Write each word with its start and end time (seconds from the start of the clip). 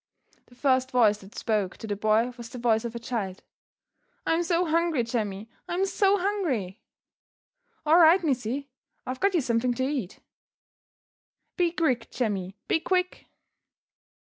The 0.47 0.55
first 0.55 0.89
voice 0.89 1.19
that 1.19 1.35
spoke 1.35 1.77
to 1.77 1.85
the 1.85 1.95
boy 1.95 2.33
was 2.35 2.49
the 2.49 2.57
voice 2.57 2.85
of 2.85 2.95
a 2.95 2.99
child. 2.99 3.43
"I'm 4.25 4.41
so 4.41 4.65
hungry, 4.65 5.03
Jemmy 5.03 5.47
I'm 5.67 5.85
so 5.85 6.17
hungry!" 6.17 6.81
"All 7.85 7.99
right, 7.99 8.23
missy 8.23 8.71
I've 9.05 9.19
got 9.19 9.35
you 9.35 9.41
something 9.41 9.75
to 9.75 9.83
eat." 9.83 10.17
"Be 11.55 11.69
quick, 11.71 12.09
Jemmy! 12.09 12.57
Be 12.67 12.79
quick!" 12.79 13.27